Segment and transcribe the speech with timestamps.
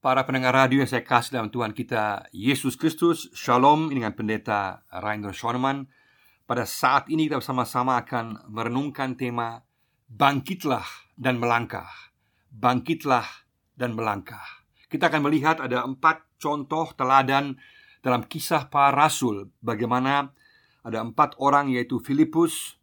[0.00, 5.36] Para pendengar radio yang saya kasih dalam Tuhan kita Yesus Kristus Shalom dengan pendeta Rainer
[5.36, 5.92] Schoenemann.
[6.48, 9.60] Pada saat ini kita bersama-sama akan merenungkan tema
[10.08, 10.88] Bangkitlah
[11.20, 11.84] dan melangkah.
[12.48, 13.28] Bangkitlah
[13.76, 14.64] dan melangkah.
[14.88, 17.60] Kita akan melihat ada empat contoh teladan
[18.00, 19.52] dalam kisah para rasul.
[19.60, 20.32] Bagaimana
[20.80, 22.80] ada empat orang yaitu Filipus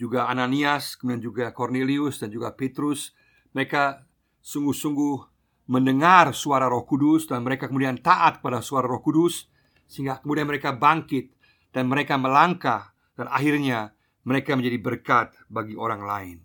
[0.00, 3.12] Juga Ananias, kemudian juga Cornelius dan juga Petrus.
[3.52, 4.08] Mereka
[4.40, 5.33] sungguh-sungguh
[5.64, 9.48] mendengar suara Roh Kudus dan mereka kemudian taat pada suara Roh Kudus
[9.88, 11.32] sehingga kemudian mereka bangkit
[11.72, 16.38] dan mereka melangkah dan akhirnya mereka menjadi berkat bagi orang lain.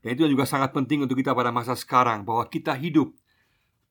[0.00, 3.12] Dan itu juga sangat penting untuk kita pada masa sekarang bahwa kita hidup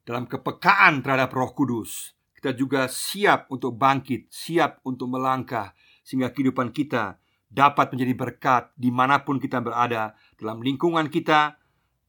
[0.07, 2.17] dalam kepekaan terhadap Roh Kudus.
[2.33, 5.75] Kita juga siap untuk bangkit, siap untuk melangkah
[6.07, 7.19] sehingga kehidupan kita
[7.52, 11.58] dapat menjadi berkat di mana pun kita berada dalam lingkungan kita,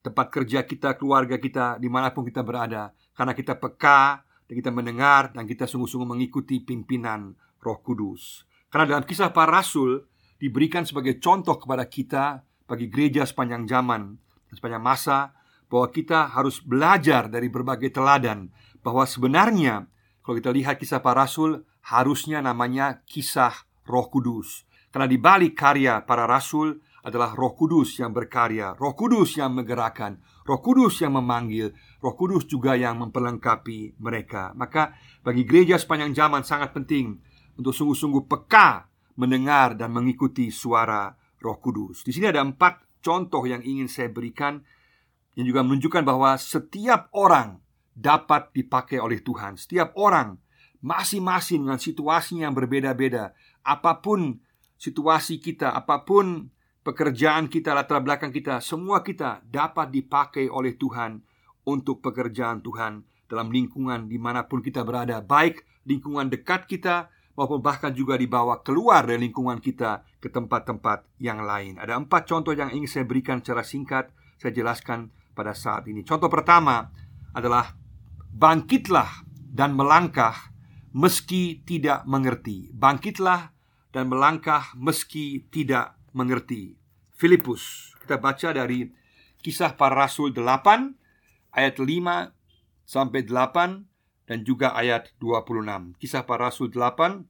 [0.00, 2.92] tempat kerja kita, keluarga kita, di mana pun kita berada.
[3.12, 8.48] Karena kita peka dan kita mendengar dan kita sungguh-sungguh mengikuti pimpinan roh kudus.
[8.72, 10.00] Karena dalam kisah para rasul
[10.40, 14.14] diberikan sebagai contoh kepada kita Bagi gereja sepanjang zaman
[14.46, 15.34] dan sepanjang masa
[15.66, 18.46] Bahwa kita harus belajar dari berbagai teladan
[18.78, 19.90] Bahwa sebenarnya
[20.22, 24.62] kalau kita lihat kisah para rasul Harusnya namanya kisah roh kudus.
[24.94, 30.20] Karena di balik karya para rasul adalah Roh Kudus yang berkarya, Roh Kudus yang menggerakkan,
[30.44, 34.52] Roh Kudus yang memanggil, Roh Kudus juga yang memperlengkapi mereka.
[34.52, 34.92] Maka
[35.24, 37.16] bagi gereja sepanjang zaman sangat penting
[37.56, 42.04] untuk sungguh-sungguh peka mendengar dan mengikuti suara Roh Kudus.
[42.04, 44.60] Di sini ada empat contoh yang ingin saya berikan
[45.36, 47.64] yang juga menunjukkan bahwa setiap orang
[47.96, 49.56] dapat dipakai oleh Tuhan.
[49.56, 50.36] Setiap orang
[50.80, 53.36] masing-masing dengan situasinya yang berbeda-beda.
[53.60, 54.40] Apa pun
[54.80, 56.48] situasi kita, apa pun
[56.80, 61.20] pekerjaan kita, latar belakang kita, semua kita dapat dipakai oleh Tuhan
[61.68, 67.62] untuk pekerjaan Tuhan dalam lingkungan di mana pun kita berada, baik lingkungan dekat kita maupun
[67.62, 71.78] bahkan juga dibawa keluar dari lingkungan kita ke tempat-tempat yang lain.
[71.78, 76.04] Ada empat contoh yang ingin saya berikan secara singkat, saya jelaskan pada saat ini.
[76.04, 76.90] Contoh pertama
[77.32, 77.76] adalah
[78.34, 80.50] bangkitlah dan melangkah
[80.90, 82.72] meski tidak mengerti.
[82.74, 83.54] Bangkitlah
[83.94, 86.76] dan melangkah meski tidak mengerti.
[87.14, 87.92] Filipus.
[88.00, 88.88] Kita baca dari
[89.40, 91.86] Kisah Para Rasul 8 ayat 5
[92.88, 96.00] sampai 8 dan juga ayat 26.
[96.00, 97.28] Kisah Para Rasul 8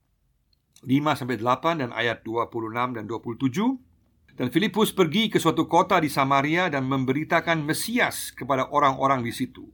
[0.81, 4.39] 5 sampai 8 dan ayat 26 dan 27.
[4.41, 9.69] Dan Filipus pergi ke suatu kota di Samaria dan memberitakan Mesias kepada orang-orang di situ.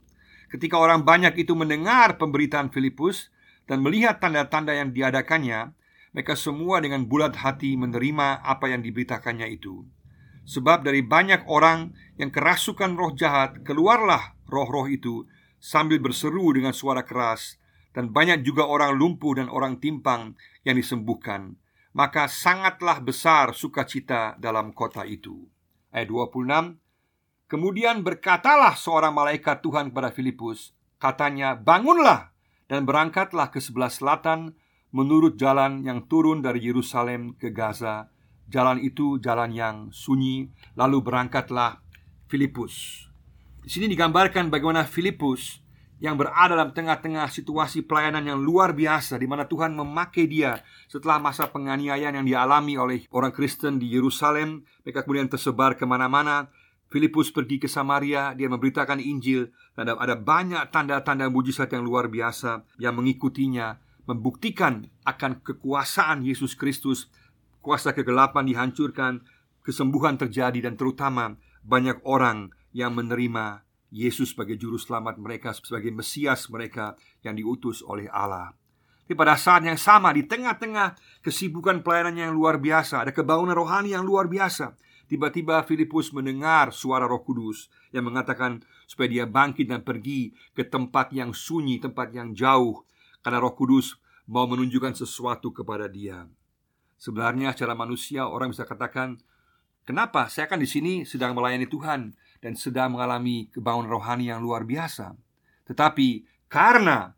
[0.51, 3.31] Ketika orang banyak itu mendengar pemberitaan Filipus
[3.63, 5.71] dan melihat tanda-tanda yang diadakannya,
[6.17, 9.85] mereka semua dengan bulat hati menerima apa yang diberitakannya itu.
[10.49, 15.29] Sebab dari banyak orang yang kerasukan roh jahat, keluarlah roh-roh itu
[15.61, 17.61] sambil berseru dengan suara keras,
[17.93, 20.33] dan banyak juga orang lumpuh dan orang timpang
[20.65, 21.53] yang disembuhkan.
[21.93, 25.45] Maka sangatlah besar sukacita dalam kota itu.
[25.93, 26.81] Ayat 26
[27.45, 32.33] Kemudian berkatalah seorang malaikat Tuhan kepada Filipus, katanya, "Bangunlah
[32.65, 34.57] dan berangkatlah ke sebelah selatan
[34.91, 38.07] menurut jalan yang turun dari Yerusalem ke Gaza.
[38.47, 40.47] Jalan itu jalan yang sunyi.
[40.79, 41.83] Lalu berangkatlah
[42.27, 43.07] Filipus.
[43.63, 45.59] Di sini digambarkan bagaimana Filipus
[45.97, 51.17] yang berada dalam tengah-tengah situasi pelayanan yang luar biasa di mana Tuhan memakai dia setelah
[51.17, 56.53] masa penganiayaan yang dialami oleh orang Kristen di Yerusalem mereka kemudian tersebar ke mana-mana
[56.87, 62.61] Filipus pergi ke Samaria dia memberitakan Injil dan ada banyak tanda-tanda mujizat yang luar biasa
[62.77, 67.11] yang mengikutinya membuktikan akan kekuasaan Yesus Kristus,
[67.59, 69.27] kuasa kegelapan dihancurkan,
[69.61, 71.35] kesembuhan terjadi dan terutama
[71.67, 78.07] banyak orang yang menerima Yesus sebagai juru selamat mereka, sebagai Mesias mereka yang diutus oleh
[78.07, 78.55] Allah.
[79.07, 83.95] Tapi pada saat yang sama di tengah-tengah kesibukan pelayanan yang luar biasa, ada kebangunan rohani
[83.95, 84.75] yang luar biasa.
[85.07, 91.15] Tiba-tiba Filipus mendengar suara Roh Kudus yang mengatakan supaya dia bangkit dan pergi ke tempat
[91.15, 92.83] yang sunyi, tempat yang jauh,
[93.23, 93.95] karena Roh Kudus
[94.27, 96.27] mau menunjukkan sesuatu kepada dia.
[96.99, 99.17] Sebenarnya secara manusia orang bisa katakan,
[99.87, 102.11] "Kenapa saya kan di sini sedang melayani Tuhan
[102.43, 105.15] dan sedang mengalami kebangunan rohani yang luar biasa?"
[105.65, 107.15] Tetapi karena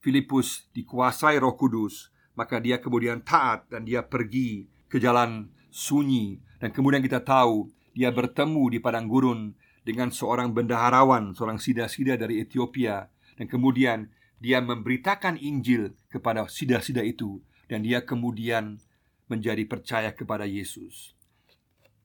[0.00, 2.08] Filipus dikuasai Roh Kudus,
[2.38, 8.12] maka dia kemudian taat dan dia pergi ke jalan sunyi dan kemudian kita tahu dia
[8.12, 13.08] bertemu di padang gurun dengan seorang bendaharawan, seorang sida-sida dari Ethiopia
[13.40, 18.78] dan kemudian dia memberitakan Injil kepada sida-sida itu dan dia kemudian
[19.26, 21.16] menjadi percaya kepada Yesus.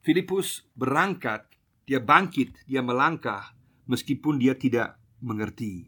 [0.02, 1.46] Filipus berangkat,
[1.86, 3.54] dia bangkit, dia melangkah
[3.86, 5.86] meskipun dia tidak mengerti.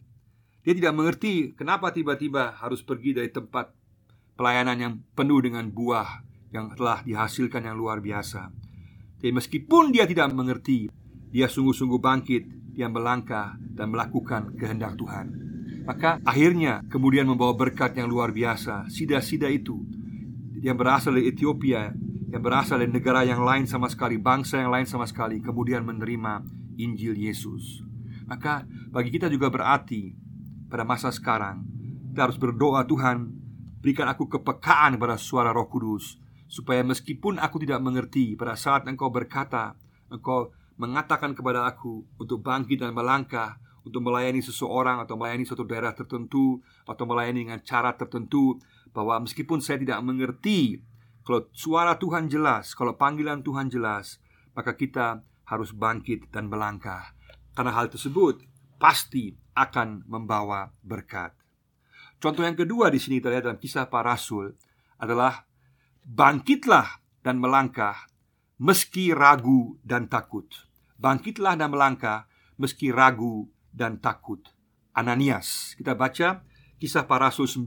[0.62, 3.74] Dia tidak mengerti kenapa tiba-tiba harus pergi dari tempat
[4.38, 6.22] pelayanan yang penuh dengan buah
[6.54, 8.54] yang telah dihasilkan yang luar biasa.
[9.18, 10.92] Jadi meskipun dia tidak mengerti,
[11.34, 12.44] dia sungguh-sungguh bangkit,
[12.78, 15.53] dia melangkah dan melakukan kehendak Tuhan.
[15.84, 18.88] Maka akhirnya kemudian membawa berkat yang luar biasa.
[18.88, 19.84] Sida-sida itu
[20.64, 21.92] yang berasal dari Ethiopia,
[22.32, 26.44] yang berasal dari negara yang lain sama sekali, bangsa yang lain sama sekali, kemudian menerima
[26.80, 27.84] Injil Yesus.
[28.24, 30.16] Maka bagi kita juga berarti
[30.72, 31.68] pada masa sekarang
[32.14, 33.30] kita harus berdoa Tuhan
[33.82, 39.10] berikan aku kepekaan pada suara Roh Kudus supaya meskipun aku tidak mengerti pada saat Engkau
[39.10, 39.74] berkata,
[40.14, 45.92] Engkau mengatakan kepada aku untuk bangkit dan melangkah untuk melayani seseorang atau melayani suatu daerah
[45.92, 48.60] tertentu atau melayani dengan cara tertentu
[48.96, 50.80] bahwa meskipun saya tidak mengerti
[51.24, 54.20] kalau suara Tuhan jelas, kalau panggilan Tuhan jelas,
[54.52, 57.16] maka kita harus bangkit dan melangkah.
[57.56, 58.44] Karena hal tersebut
[58.76, 61.32] pasti akan membawa berkat.
[62.20, 64.52] Contoh yang kedua di sini terlihat dalam kisah para rasul
[65.00, 65.48] adalah
[66.04, 67.96] bangkitlah dan melangkah
[68.60, 70.48] meski ragu dan takut.
[71.00, 72.28] Bangkitlah dan melangkah
[72.60, 74.40] meski ragu dan takut.
[74.94, 75.74] Ananias.
[75.74, 76.46] Kita baca
[76.78, 77.66] kisah para rasul 9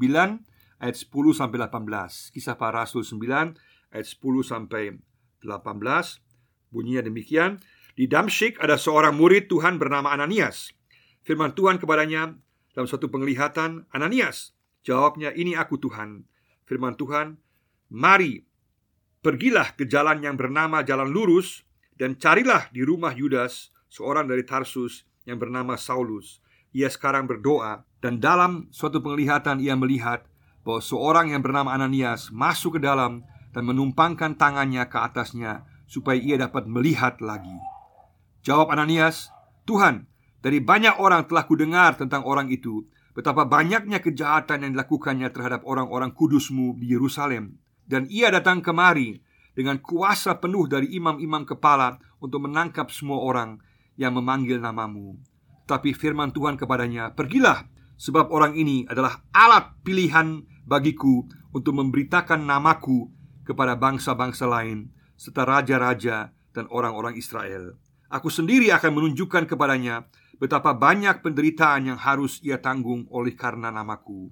[0.79, 2.31] ayat 10 sampai 18.
[2.31, 3.59] Kisah para rasul 9
[3.91, 4.95] ayat 10 sampai
[5.43, 6.23] 18.
[6.71, 7.59] Bunyinya demikian.
[7.99, 10.71] Di Damsyik ada seorang murid Tuhan bernama Ananias.
[11.27, 12.39] Firman Tuhan kepadanya
[12.77, 14.53] dalam suatu penglihatan, Ananias,
[14.85, 16.29] jawabnya, "Ini aku Tuhan."
[16.69, 17.41] Firman Tuhan,
[17.89, 18.45] "Mari,
[19.25, 21.65] pergilah ke jalan yang bernama Jalan Lurus
[21.97, 26.41] dan carilah di rumah Yudas seorang dari Tarsus yang bernama Saulus.
[26.73, 30.25] Ia sekarang berdoa dan dalam suatu penglihatan ia melihat
[30.63, 36.39] bahwa seorang yang bernama Ananias masuk ke dalam dan menumpangkan tangannya ke atasnya supaya ia
[36.39, 37.59] dapat melihat lagi.
[38.43, 39.31] Jawab Ananias,
[39.67, 40.07] "Tuhan,
[40.47, 42.87] dari banyak orang telah kudengar tentang orang itu
[43.17, 49.19] Betapa banyaknya kejahatan yang dilakukannya terhadap orang-orang kudusmu di Yerusalem Dan ia datang kemari
[49.57, 53.59] dengan kuasa penuh dari imam-imam kepala Untuk menangkap semua orang
[53.97, 55.17] yang memanggil namamu
[55.69, 61.25] Tapi firman Tuhan kepadanya Pergilah sebab orang ini adalah alat pilihan bagiku
[61.57, 63.09] Untuk memberitakan namaku
[63.45, 67.77] kepada bangsa-bangsa lain Serta raja-raja dan orang-orang Israel
[68.07, 70.07] Aku sendiri akan menunjukkan kepadanya
[70.39, 74.31] betapa banyak penderitaan yang harus ia tanggung oleh karena namaku.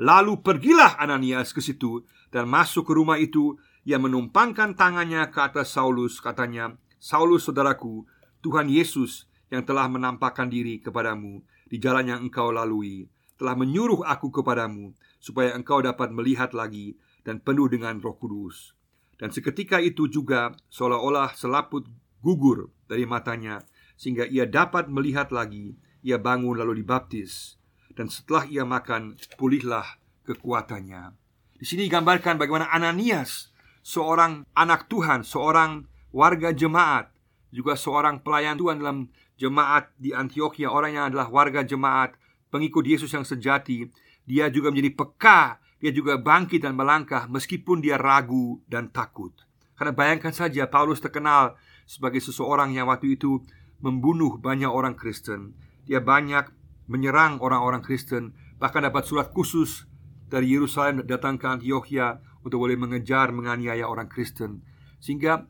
[0.00, 3.60] Lalu pergilah Ananias ke situ dan masuk ke rumah itu.
[3.84, 8.04] Ia menumpangkan tangannya ke atas Saulus, katanya, "Saulus, saudaraku,
[8.40, 14.32] Tuhan Yesus yang telah menampakkan diri kepadamu di jalan yang engkau lalui, telah menyuruh aku
[14.32, 18.76] kepadamu supaya engkau dapat melihat lagi dan penuh dengan Roh Kudus."
[19.20, 21.84] Dan seketika itu juga seolah-olah selaput
[22.24, 23.60] gugur dari matanya
[24.00, 25.76] sehingga ia dapat melihat lagi.
[26.00, 27.60] Ia bangun lalu dibaptis,
[27.92, 31.12] dan setelah ia makan, pulihlah kekuatannya.
[31.60, 33.52] Di sini digambarkan bagaimana Ananias,
[33.84, 37.12] seorang anak Tuhan, seorang warga jemaat,
[37.50, 42.14] juga seorang pelayan Tuhan dalam jemaat di Antioquia, orang yang adalah warga jemaat,
[42.50, 43.90] pengikut Yesus yang sejati,
[44.26, 49.32] dia juga menjadi peka, dia juga bangkit dan melangkah meskipun dia ragu dan takut.
[49.74, 51.56] Karena bayangkan saja Paulus terkenal
[51.88, 53.40] sebagai seseorang yang waktu itu
[53.80, 55.56] membunuh banyak orang Kristen.
[55.88, 56.52] Dia banyak
[56.86, 59.88] menyerang orang-orang Kristen, bahkan dapat surat khusus
[60.28, 64.60] dari Yerusalem datang ke Antioquia untuk boleh mengejar, menganiaya orang Kristen.
[65.00, 65.48] Sehingga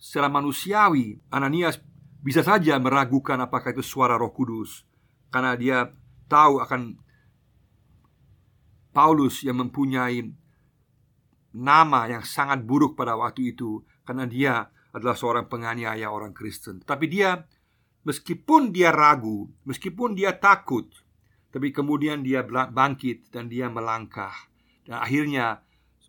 [0.00, 1.78] secara manusiawi Ananias
[2.20, 4.88] bisa saja meragukan apakah itu suara Roh Kudus
[5.28, 5.92] karena dia
[6.26, 6.96] tahu akan
[8.90, 10.26] Paulus yang mempunyai
[11.54, 16.82] nama yang sangat buruk pada waktu itu karena dia adalah seorang penganiaya orang Kristen.
[16.82, 17.38] Tapi dia
[18.00, 20.88] Meskipun dia ragu, meskipun dia takut,
[21.52, 24.32] tapi kemudian dia bangkit dan dia melangkah.
[24.88, 25.60] Dan akhirnya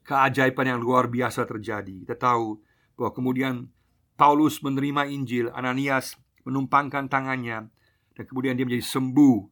[0.07, 2.07] keajaiban yang luar biasa terjadi.
[2.07, 2.63] Kita tahu
[2.95, 3.67] bahwa kemudian
[4.21, 6.13] Paulus menerima Injil, Ananias
[6.45, 7.73] menumpangkan tangannya
[8.13, 9.49] dan kemudian dia menjadi sembuh.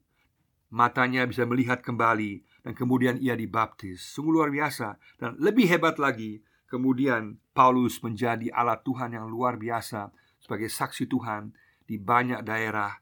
[0.69, 3.97] Matanya bisa melihat kembali dan kemudian ia dibaptis.
[4.13, 10.13] Sungguh luar biasa dan lebih hebat lagi, kemudian Paulus menjadi alat Tuhan yang luar biasa
[10.37, 11.49] sebagai saksi Tuhan
[11.89, 12.93] di banyak daerah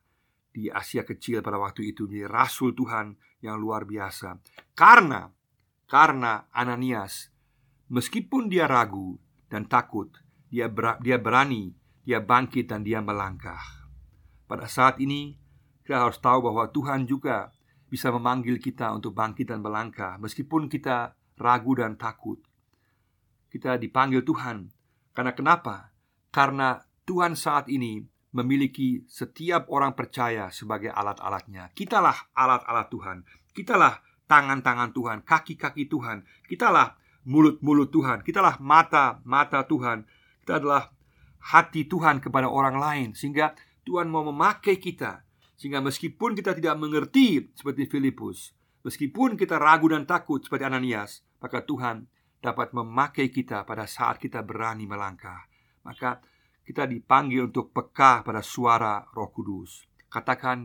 [0.47, 3.11] di Asia Kecil pada waktu itu menjadi rasul Tuhan
[3.43, 4.39] yang luar biasa.
[4.71, 5.27] Karena
[5.83, 7.27] karena Ananias
[7.91, 9.19] meskipun dia ragu
[9.51, 10.15] dan takut,
[10.47, 13.59] dia ber, dia berani, dia bangkit dan dia melangkah.
[14.47, 15.35] Pada saat ini
[15.83, 17.51] kita harus tahu bahwa Tuhan juga
[17.87, 22.39] bisa memanggil kita untuk bangkit dan melangkah meskipun kita ragu dan takut.
[23.47, 24.67] Kita dipanggil Tuhan.
[25.15, 25.95] Karena kenapa?
[26.29, 26.77] Karena
[27.07, 28.03] Tuhan saat ini
[28.35, 31.71] memiliki setiap orang percaya sebagai alat-alatnya.
[31.71, 33.17] Kitalah alat-alat Tuhan.
[33.55, 36.27] Kitalah tangan-tangan Tuhan, kaki-kaki Tuhan.
[36.45, 38.21] Kitalah mulut-mulut Tuhan.
[38.21, 40.05] Kitalah mata-mata Tuhan.
[40.47, 40.87] Kita adalah
[41.51, 43.51] hati Tuhan kepada orang lain sehingga
[43.83, 45.27] Tuhan mau memakai kita
[45.59, 48.55] sehingga meskipun kita tidak mengerti seperti Filipus,
[48.87, 52.07] meskipun kita ragu dan takut seperti Ananias, maka Tuhan
[52.39, 55.51] dapat memakai kita pada saat kita berani melangkah.
[55.83, 56.23] Maka
[56.63, 59.83] kita dipanggil untuk peka pada suara Roh Kudus.
[60.07, 60.63] Katakan,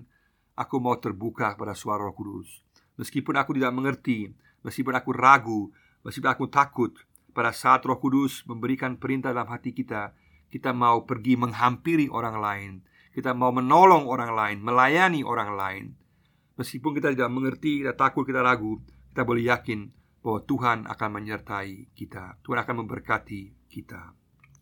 [0.54, 2.62] aku mau terbuka pada suara Roh Kudus.
[3.02, 4.30] Meskipun aku tidak mengerti,
[4.62, 5.74] meskipun aku ragu,
[6.06, 6.94] meskipun aku takut,
[7.32, 10.12] pada saat Roh Kudus memberikan perintah dalam hati kita,
[10.52, 12.72] kita mau pergi menghampiri orang lain,
[13.16, 15.84] kita mau menolong orang lain, melayani orang lain.
[16.60, 18.80] Meskipun kita tidak mengerti, kita takut, kita ragu,
[19.12, 19.88] kita boleh yakin
[20.20, 22.38] bahwa Tuhan akan menyertai kita.
[22.44, 24.12] Tuhan akan memberkati kita.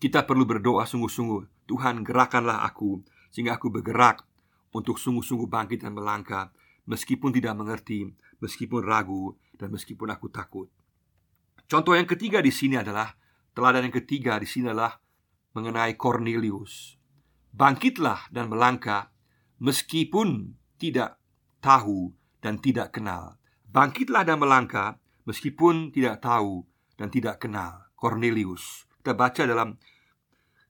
[0.00, 1.66] Kita perlu berdoa sungguh-sungguh.
[1.68, 4.26] Tuhan, gerakanlah aku sehingga aku bergerak
[4.74, 6.50] untuk sungguh-sungguh bangkit dan melangkah
[6.86, 8.10] meskipun tidak mengerti,
[8.42, 10.66] meskipun ragu, dan meskipun aku takut.
[11.70, 13.14] Contoh yang ketiga di sini adalah
[13.54, 14.98] teladan yang ketiga di sini adalah
[15.54, 16.98] mengenai Cornelius.
[17.54, 19.14] Bangkitlah dan melangkah
[19.62, 21.22] meskipun tidak
[21.62, 22.10] tahu
[22.42, 23.38] dan tidak kenal.
[23.70, 24.98] Bangkitlah dan melangkah
[25.30, 26.66] meskipun tidak tahu
[26.98, 27.86] dan tidak kenal.
[27.94, 28.90] Cornelius.
[28.98, 29.78] Kita baca dalam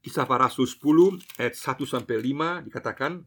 [0.05, 3.25] Kisah para Rasul 10 ayat 1 sampai 5 dikatakan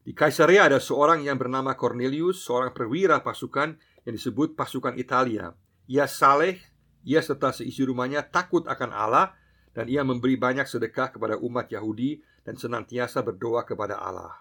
[0.00, 5.52] di Kaisaria ada seorang yang bernama Cornelius, seorang perwira pasukan yang disebut pasukan Italia.
[5.90, 6.62] Ia saleh,
[7.02, 9.34] ia serta seisi rumahnya takut akan Allah
[9.74, 14.38] dan ia memberi banyak sedekah kepada umat Yahudi dan senantiasa berdoa kepada Allah.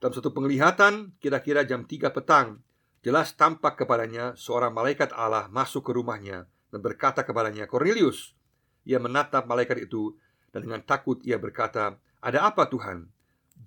[0.00, 2.64] Dalam satu penglihatan, kira-kira jam 3 petang,
[3.04, 8.32] jelas tampak kepadanya seorang malaikat Allah masuk ke rumahnya dan berkata kepadanya, "Cornelius."
[8.88, 10.16] Ia menatap malaikat itu
[10.48, 13.12] dan dengan takut ia berkata, "Ada apa, Tuhan?"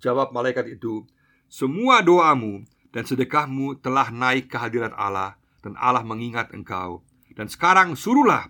[0.02, 1.06] Jawab malaikat itu,
[1.46, 7.04] "Semua doamu dan sedekahmu telah naik ke hadirat Allah dan Allah mengingat engkau.
[7.36, 8.48] Dan sekarang suruhlah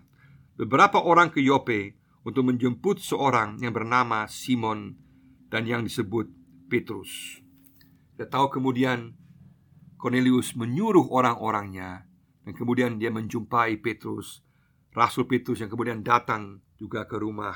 [0.55, 4.95] beberapa orang ke Yope untuk menjemput seorang yang bernama Simon
[5.51, 6.31] dan yang disebut
[6.71, 7.43] Petrus."
[8.15, 9.19] Kita tahu kemudian
[9.99, 12.07] Cornelius menyuruh orang-orangnya
[12.47, 14.47] dan kemudian dia menjumpai Petrus,
[14.95, 17.55] Rasul Petrus yang kemudian datang juga ke rumah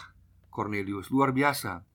[0.52, 1.09] Cornelius.
[1.09, 1.87] Luar biasa.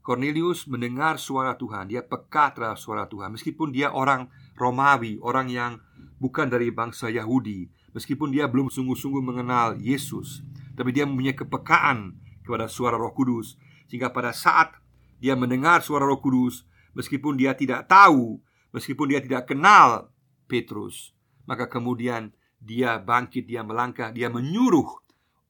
[0.00, 5.72] Cornelius mendengar suara Tuhan, dia peka terhadap suara Tuhan meskipun dia orang Romawi, orang yang
[6.20, 10.44] bukan dari bangsa Yahudi, meskipun dia belum sungguh-sungguh mengenal Yesus,
[10.76, 13.56] tapi dia mempunyai kepekaan kepada suara Roh Kudus
[13.88, 14.76] sehingga pada saat
[15.18, 18.38] dia mendengar suara Roh Kudus, meskipun dia tidak tahu,
[18.70, 20.12] meskipun dia tidak kenal
[20.46, 21.16] Petrus,
[21.48, 25.00] maka kemudian dia bangkit, dia melangkah, dia menyuruh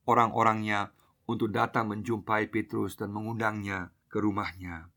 [0.06, 0.94] orang-orangnya
[1.26, 4.90] untuk datang menjumpai Petrus dan mengundangnya ke rumahnya.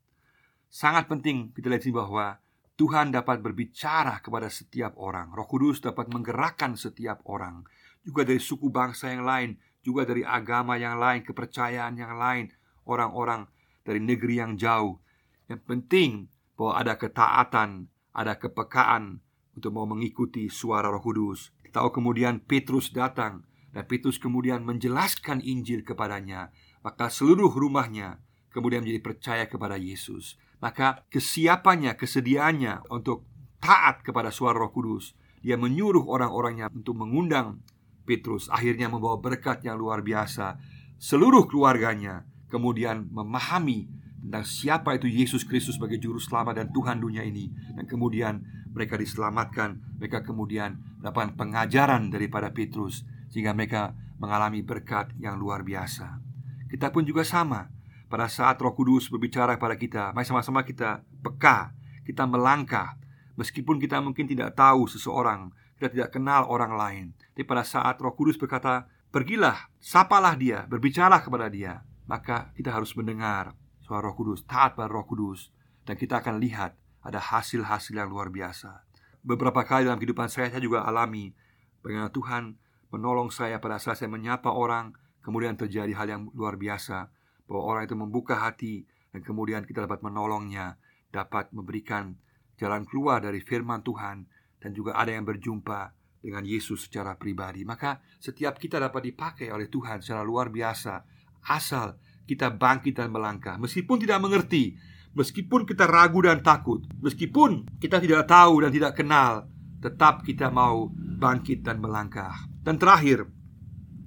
[0.74, 2.42] Sangat penting kita lihat bahwa
[2.74, 5.30] Tuhan dapat berbicara kepada setiap orang.
[5.30, 7.62] Roh Kudus dapat menggerakkan setiap orang,
[8.02, 12.50] juga dari suku bangsa yang lain, juga dari agama yang lain, kepercayaan yang lain,
[12.90, 13.46] orang-orang
[13.86, 14.98] dari negeri yang jauh.
[15.46, 16.12] Yang penting
[16.58, 17.70] bahwa ada ketaatan,
[18.10, 19.22] ada kepekaan
[19.54, 21.54] untuk mau mengikuti suara Roh Kudus.
[21.70, 26.54] Tahu kemudian Petrus datang dan Petrus kemudian menjelaskan Injil kepadanya,
[26.86, 28.22] maka seluruh rumahnya
[28.54, 30.38] kemudian menjadi percaya kepada Yesus.
[30.64, 33.28] Maka kesiapannya, kesediaannya untuk
[33.60, 35.12] taat kepada suara Roh Kudus,
[35.44, 37.60] dia menyuruh orang-orangnya untuk mengundang
[38.08, 40.56] Petrus, akhirnya membawa berkat yang luar biasa.
[40.96, 43.92] Seluruh keluarganya kemudian memahami
[44.24, 47.52] tentang siapa itu Yesus Kristus sebagai juru selamat dan Tuhan dunia ini.
[47.76, 48.40] Dan kemudian
[48.72, 50.00] mereka diselamatkan.
[50.00, 56.24] Mereka kemudian dapat pengajaran daripada Petrus sehingga mereka mengalami berkat yang luar biasa.
[56.72, 57.68] Kita pun juga sama
[58.14, 61.74] pada saat Roh Kudus berbicara kepada kita, mari sama-sama kita peka,
[62.06, 62.94] kita melangkah
[63.34, 65.50] meskipun kita mungkin tidak tahu seseorang,
[65.82, 67.06] kita tidak kenal orang lain.
[67.34, 72.94] Tapi pada saat Roh Kudus berkata, "Pergilah, sapalah dia, berbicara kepada dia." Maka kita harus
[72.94, 75.50] mendengar suara Roh Kudus, taat pada Roh Kudus,
[75.82, 78.86] dan kita akan lihat ada hasil-hasil yang luar biasa.
[79.26, 81.34] Beberapa kali dalam kehidupan saya saya juga alami
[81.82, 82.62] bagaimana Tuhan
[82.94, 84.94] menolong saya pada saat saya menyapa orang,
[85.26, 88.84] kemudian terjadi hal yang luar biasa bahwa orang itu membuka hati
[89.14, 90.80] dan kemudian kita dapat menolongnya,
[91.14, 92.18] dapat memberikan
[92.58, 94.26] jalan keluar dari firman Tuhan
[94.58, 97.68] dan juga ada yang berjumpa dengan Yesus secara pribadi.
[97.68, 101.04] Maka setiap kita dapat dipakai oleh Tuhan secara luar biasa
[101.52, 104.80] asal kita bangkit dan melangkah meskipun tidak mengerti,
[105.12, 109.52] meskipun kita ragu dan takut, meskipun kita tidak tahu dan tidak kenal,
[109.84, 112.48] tetap kita mau bangkit dan melangkah.
[112.64, 113.28] Dan terakhir,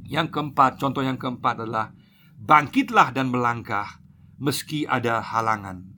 [0.09, 1.93] yang keempat, contoh yang keempat adalah
[2.37, 4.05] Bangkitlah dan melangkah
[4.37, 5.89] meski ada halangan.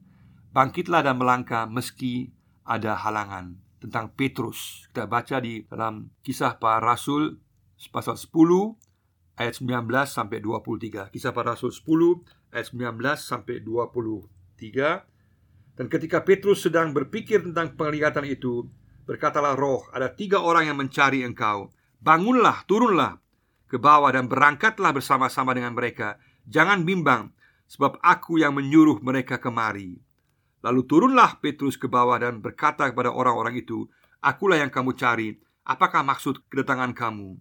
[0.55, 2.31] Bangkitlah dan melangkah meski
[2.63, 3.59] ada halangan.
[3.83, 7.43] Tentang Petrus, kita baca di dalam kisah para rasul
[7.91, 8.31] pasal 10
[9.39, 11.11] ayat 19 sampai 23.
[11.15, 15.07] Kisah para rasul 10 ayat 19 sampai 23.
[15.79, 18.67] Dan ketika Petrus sedang berpikir tentang penglihatan itu,
[19.07, 21.71] berkatalah roh, ada tiga orang yang mencari engkau.
[22.03, 23.23] Bangunlah, turunlah
[23.71, 26.19] ke bawah dan berangkatlah bersama-sama dengan mereka.
[26.49, 27.37] Jangan bimbang,
[27.69, 30.01] sebab aku yang menyuruh mereka kemari.
[30.65, 33.87] Lalu turunlah Petrus ke bawah dan berkata kepada orang-orang itu,
[34.19, 37.39] Akulah yang kamu cari, apakah maksud kedatangan kamu?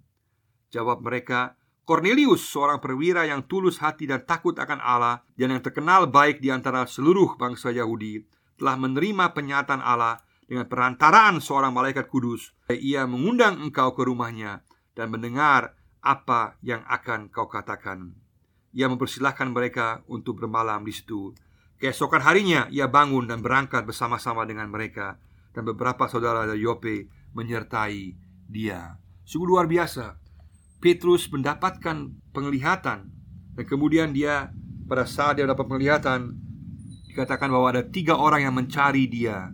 [0.69, 1.55] Jawab mereka,
[1.87, 6.51] Cornelius, seorang perwira yang tulus hati dan takut akan Allah dan yang terkenal baik di
[6.51, 8.27] antara seluruh bangsa Yahudi,
[8.59, 12.51] telah menerima penyataan Allah dengan perantaraan seorang malaikat kudus.
[12.67, 14.67] Ia mengundang engkau ke rumahnya
[14.99, 18.26] dan mendengar apa yang akan kau katakan.
[18.77, 21.33] Ia mempersilahkan mereka untuk bermalam di situ.
[21.81, 25.17] Keesokan harinya ia bangun dan berangkat bersama-sama dengan mereka
[25.57, 28.13] dan beberapa saudara dari Yope menyertai
[28.45, 29.01] dia.
[29.25, 30.21] Sungguh luar biasa.
[30.77, 33.09] Petrus mendapatkan penglihatan
[33.57, 34.53] dan kemudian dia
[34.85, 36.37] pada saat dia dapat penglihatan
[37.09, 39.49] dikatakan bahwa ada tiga orang yang mencari dia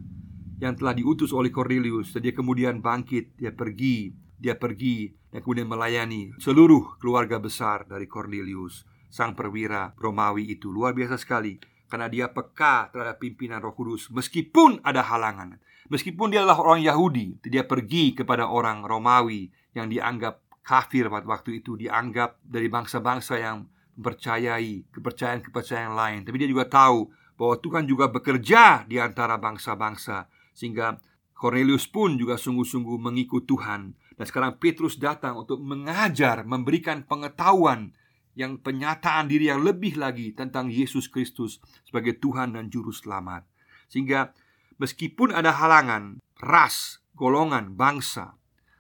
[0.60, 5.72] yang telah diutus oleh Cornelius dan dia kemudian bangkit dia pergi dia pergi dan kemudian
[5.72, 12.34] melayani seluruh keluarga besar dari Cornelius sang perwira Romawi itu luar biasa sekali karena dia
[12.34, 15.62] peka terhadap pimpinan Roh Kudus meskipun ada halangan
[15.94, 21.62] meskipun dia adalah orang Yahudi dia pergi kepada orang Romawi yang dianggap kafir pada waktu
[21.62, 26.20] itu dianggap dari bangsa-bangsa yang mempercayai kepercayaan-kepercayaan lain.
[26.26, 30.98] Tapi dia juga tahu bahwa Tuhan juga bekerja di antara bangsa-bangsa sehingga
[31.34, 33.94] Cornelius pun juga sungguh-sungguh mengikut Tuhan.
[34.14, 37.92] Dan sekarang Petrus datang untuk mengajar, memberikan pengetahuan
[38.34, 43.46] yang penyataan diri yang lebih lagi tentang Yesus Kristus sebagai Tuhan dan Juru Selamat.
[43.90, 44.34] Sehingga
[44.82, 48.34] meskipun ada halangan, ras, golongan, bangsa,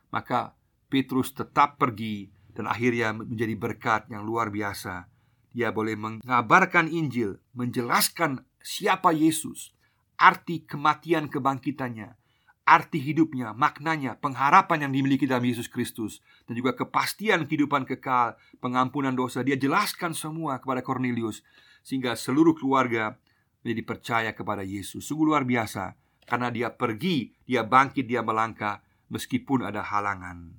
[0.10, 0.58] maka
[0.90, 5.10] Petrus tetap pergi dan akhirnya menjadi berkat yang luar biasa.
[5.54, 9.74] Dia boleh mengabarkan Injil, menjelaskan siapa Yesus,
[10.18, 12.18] arti kematian kebangkitannya,
[12.64, 19.12] arti hidupnya, maknanya, pengharapan yang dimiliki dalam Yesus Kristus, dan juga kepastian kehidupan kekal, pengampunan
[19.12, 19.44] dosa.
[19.44, 21.44] Dia jelaskan semua kepada Cornelius,
[21.84, 23.20] sehingga seluruh keluarga
[23.64, 25.04] menjadi percaya kepada Yesus.
[25.04, 28.80] Sungguh luar biasa, karena dia pergi, dia bangkit, dia melangkah,
[29.12, 30.56] meskipun ada halangan.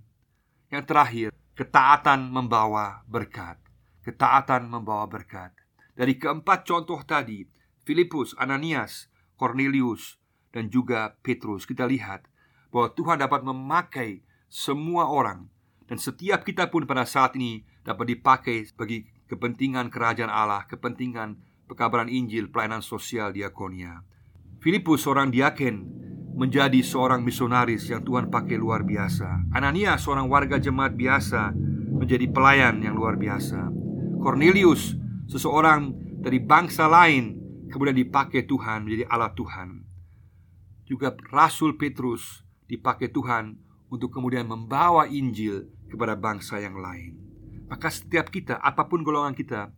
[0.68, 3.56] Yang terakhir, ketaatan membawa berkat.
[4.04, 5.56] Ketaatan membawa berkat.
[5.96, 7.46] Dari keempat contoh tadi,
[7.86, 10.20] Filipus, Ananias, Cornelius,
[10.54, 12.30] dan juga Petrus, kita lihat
[12.70, 15.50] bahwa Tuhan dapat memakai semua orang
[15.84, 21.36] dan setiap kita pun pada saat ini dapat dipakai bagi kepentingan kerajaan Allah, kepentingan
[21.68, 24.00] pekabaran Injil, pelayanan sosial diakonia.
[24.64, 25.76] Filipus seorang diaken
[26.34, 29.52] menjadi seorang misionaris yang Tuhan pakai luar biasa.
[29.52, 31.52] Anania seorang warga jemaat biasa
[31.94, 33.70] menjadi pelayan yang luar biasa.
[34.24, 34.96] Cornelius
[35.28, 35.92] seseorang
[36.24, 37.36] dari bangsa lain
[37.68, 39.84] kemudian dipakai Tuhan menjadi alat Tuhan.
[40.85, 43.57] Juga Rasul Petrus dipakai Tuhan
[43.88, 47.16] untuk kemudian membawa Injil kepada bangsa yang lain.
[47.68, 49.73] Maka setiap kita, apa pun golongan kita,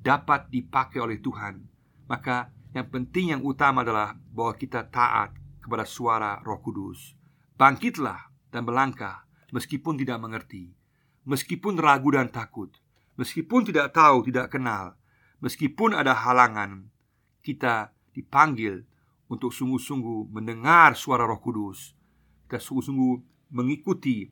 [0.00, 1.64] dapat dipakai oleh Tuhan.
[2.08, 7.14] Maka yang penting yang utama adalah bahwa kita taat kepada suara Roh Kudus.
[7.54, 10.72] Bangkitlah dan melangkah meskipun tidak mengerti,
[11.28, 12.72] meskipun ragu dan takut,
[13.20, 14.96] meskipun tidak tahu, tidak kenal,
[15.44, 16.88] meskipun ada halangan,
[17.44, 18.86] kita dipanggil
[19.30, 21.94] untuk sungguh-sungguh mendengar suara Roh Kudus.
[22.44, 23.14] Kita sungguh-sungguh
[23.54, 24.26] mengikuti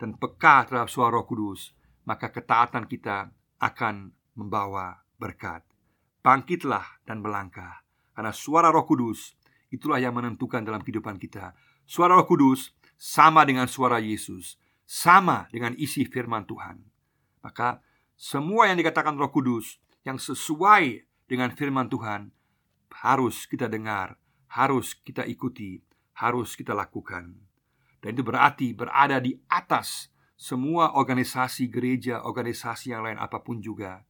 [0.00, 1.76] dan peka terhadap suara Roh Kudus,
[2.08, 3.28] maka ketaatan kita
[3.60, 5.60] akan membawa berkat.
[6.24, 7.84] Bangkitlah dan melangkah,
[8.16, 9.36] karena suara Roh Kudus
[9.70, 11.54] Itulah yang menentukan dalam kehidupan kita.
[11.86, 16.82] Suara Roh Kudus sama dengan suara Yesus, sama dengan isi firman Tuhan.
[17.40, 17.78] Maka
[18.18, 22.34] semua yang dikatakan Roh Kudus yang sesuai dengan firman Tuhan
[22.90, 24.18] harus kita dengar,
[24.50, 25.78] harus kita ikuti,
[26.18, 27.34] harus kita lakukan.
[28.00, 34.02] Dan itu berarti berada di atas semua organisasi gereja, organisasi yang lain apa pun juga.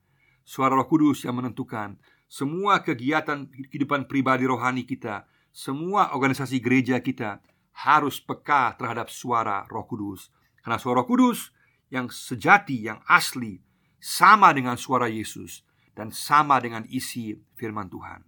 [0.46, 1.98] Suara Roh Kudus yang menentukan
[2.30, 7.42] semua kegiatan kehidupan pribadi rohani kita semua organisasi gereja kita
[7.74, 10.30] harus peka terhadap suara Roh Kudus.
[10.62, 11.50] Karena suara Roh Kudus
[11.90, 13.58] yang sejati, yang asli,
[13.98, 18.22] sama dengan suara Yesus dan sama dengan isi firman Tuhan.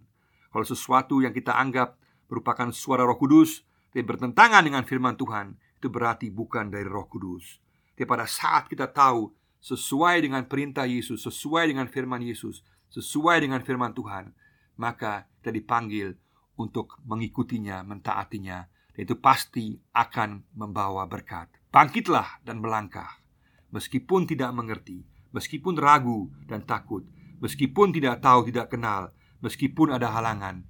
[0.51, 1.97] Kalau sesuatu yang kita anggap
[2.33, 3.61] merupakan suara Roh Kudus
[3.93, 7.61] tapi bertentangan dengan firman Tuhan, itu berarti bukan dari Roh Kudus.
[7.93, 9.29] Tapi pada saat kita tahu
[9.61, 14.33] sesuai dengan perintah Yesus, sesuai dengan firman Yesus, sesuai dengan firman Tuhan,
[14.81, 16.17] maka kita dipanggil
[16.57, 18.65] untuk mengikutinya, mentaatinya,
[18.97, 21.53] dan itu pasti akan membawa berkat.
[21.69, 23.21] Bangkitlah dan melangkah,
[23.69, 25.05] meskipun tidak mengerti,
[25.37, 27.05] meskipun ragu dan takut,
[27.41, 30.65] meskipun tidak tahu, tidak kenal, meskipun ada halangan.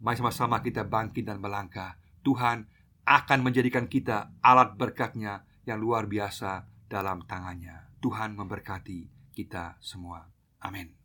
[0.00, 1.96] Mari sama-sama kita bangkit dan melangkah.
[2.24, 2.66] Tuhan
[3.06, 7.86] akan menjadikan kita alat berkatnya yang luar biasa dalam tangannya.
[8.00, 10.26] Tuhan memberkati kita semua.
[10.64, 10.96] Amin.